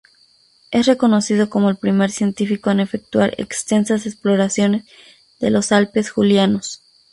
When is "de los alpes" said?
5.39-6.09